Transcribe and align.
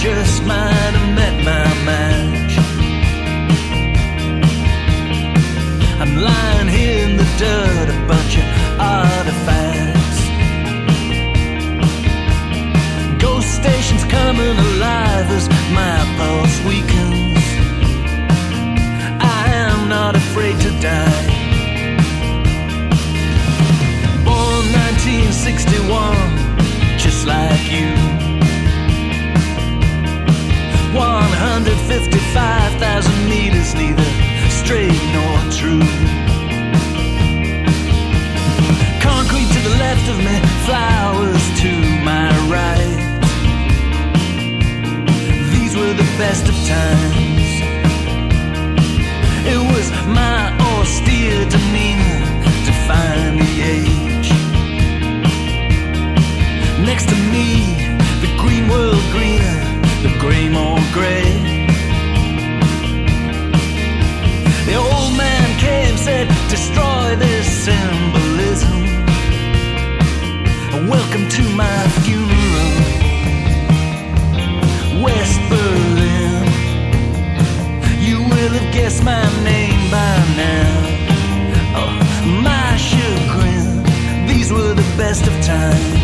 just 0.00 0.42
might 0.46 0.92
have 0.96 1.14
met 1.14 1.34
my 1.44 1.68
match. 1.84 2.56
I'm 6.00 6.16
lying 6.16 6.68
here 6.68 7.04
in 7.06 7.18
the 7.18 7.28
dirt, 7.36 7.88
a 7.90 8.06
bunch 8.08 8.38
of 8.38 8.46
artifacts. 8.80 10.20
Ghost 13.20 13.54
stations 13.60 14.02
coming 14.04 14.56
alive 14.68 15.28
as 15.38 15.50
my 15.76 15.98
pulse 16.16 16.58
weakens. 16.64 17.44
I 19.20 19.52
am 19.52 19.90
not 19.90 20.16
afraid 20.16 20.58
to 20.60 20.70
die. 20.80 21.26
Born 24.24 24.64
1961, 24.88 26.39
flowers 40.66 41.42
to 41.60 41.70
my 42.04 42.30
right. 42.48 42.96
These 45.52 45.76
were 45.76 45.92
the 45.92 46.08
best 46.18 46.48
of 46.48 46.54
times. 46.66 47.50
It 49.52 49.60
was 49.72 49.90
my 50.06 50.56
austere 50.70 51.44
demeanor 51.48 52.20
to 52.66 52.72
find 52.88 53.40
the 53.40 53.52
age. 53.76 54.30
Next 56.84 57.08
to 57.08 57.16
me, 57.34 57.74
the 58.24 58.30
green 58.38 58.68
world 58.68 59.04
greener, 59.10 59.58
the 60.02 60.12
gray 60.18 60.48
more 60.48 60.80
gray. 60.92 61.30
The 64.66 64.76
old 64.76 65.16
man 65.16 65.58
came, 65.58 65.96
said, 65.96 66.28
destroy 66.48 67.16
this. 67.16 67.40
My 79.04 79.22
name 79.44 79.90
by 79.90 80.16
now. 80.36 80.70
Oh, 81.80 81.92
my 82.42 82.76
chagrin, 82.76 84.26
these 84.26 84.52
were 84.52 84.74
the 84.74 84.96
best 84.96 85.26
of 85.26 85.34
times. 85.44 85.99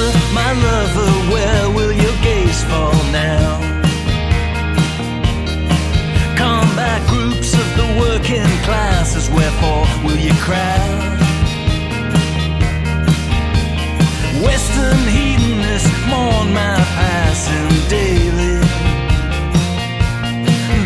Oh, 0.00 0.30
my 0.32 0.52
lover, 0.52 1.10
where 1.32 1.70
will 1.70 1.92
your 1.92 2.16
gaze 2.22 2.62
fall 2.64 2.94
now? 3.10 3.58
Combat 6.36 7.00
groups 7.08 7.52
of 7.54 7.66
the 7.76 7.86
working 7.98 8.46
classes, 8.62 9.28
wherefore 9.28 9.86
will 10.04 10.16
you 10.16 10.32
crowd? 10.46 11.18
Western 14.40 15.02
hedonists 15.16 15.90
mourn 16.06 16.54
my 16.54 16.76
passing 16.94 17.68
daily. 17.88 18.60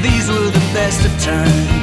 These 0.00 0.28
were 0.30 0.50
the 0.50 0.66
best 0.72 1.04
of 1.04 1.12
times. 1.20 1.81